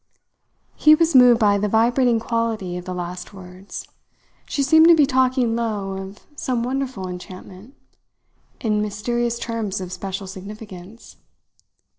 He 0.75 0.95
was 0.95 1.13
moved 1.13 1.39
by 1.39 1.59
the 1.59 1.67
vibrating 1.69 2.19
quality 2.19 2.75
of 2.75 2.85
the 2.85 2.93
last 2.95 3.35
words. 3.35 3.87
She 4.47 4.63
seemed 4.63 4.87
to 4.87 4.95
be 4.95 5.05
talking 5.05 5.55
low 5.55 5.91
of 5.95 6.25
some 6.35 6.63
wonderful 6.63 7.07
enchantment, 7.07 7.75
in 8.59 8.81
mysterious 8.81 9.37
terms 9.37 9.79
of 9.79 9.91
special 9.93 10.25
significance. 10.25 11.17